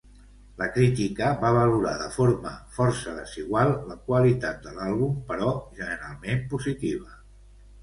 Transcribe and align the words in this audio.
La 0.59 0.67
crítica 0.77 1.27
va 1.43 1.51
valorar 1.57 1.91
de 1.99 2.07
forma 2.15 2.53
força 2.79 3.13
desigual 3.19 3.75
la 3.91 3.99
qualitat 4.09 4.65
de 4.67 4.75
l'àlbum 4.81 5.23
però 5.31 5.55
generalment 5.85 6.45
positiva. 6.57 7.17